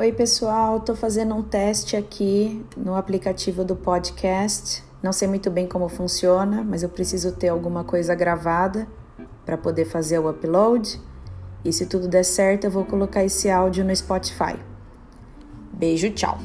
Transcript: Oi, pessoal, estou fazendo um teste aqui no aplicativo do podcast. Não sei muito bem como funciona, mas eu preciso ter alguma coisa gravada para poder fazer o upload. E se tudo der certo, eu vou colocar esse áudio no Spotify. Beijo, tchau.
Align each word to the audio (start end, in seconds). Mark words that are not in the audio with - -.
Oi, 0.00 0.12
pessoal, 0.12 0.76
estou 0.76 0.94
fazendo 0.94 1.34
um 1.34 1.42
teste 1.42 1.96
aqui 1.96 2.64
no 2.76 2.94
aplicativo 2.94 3.64
do 3.64 3.74
podcast. 3.74 4.84
Não 5.02 5.12
sei 5.12 5.26
muito 5.26 5.50
bem 5.50 5.66
como 5.66 5.88
funciona, 5.88 6.62
mas 6.62 6.84
eu 6.84 6.88
preciso 6.88 7.32
ter 7.32 7.48
alguma 7.48 7.82
coisa 7.82 8.14
gravada 8.14 8.86
para 9.44 9.58
poder 9.58 9.86
fazer 9.86 10.20
o 10.20 10.30
upload. 10.30 11.00
E 11.64 11.72
se 11.72 11.84
tudo 11.84 12.06
der 12.06 12.24
certo, 12.24 12.62
eu 12.62 12.70
vou 12.70 12.84
colocar 12.84 13.24
esse 13.24 13.50
áudio 13.50 13.84
no 13.84 13.94
Spotify. 13.96 14.54
Beijo, 15.72 16.08
tchau. 16.10 16.38